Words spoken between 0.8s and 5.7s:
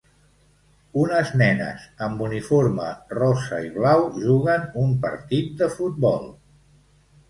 Unes nenes amb uniforme rosa i blau juguen un partit